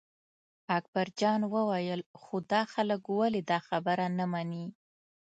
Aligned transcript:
اکبرجان 0.77 1.41
وویل 1.53 2.01
خو 2.21 2.35
دا 2.51 2.61
خلک 2.73 3.01
ولې 3.17 3.41
دا 3.51 3.59
خبره 3.67 4.05
نه 4.17 4.25
مني. 4.31 4.65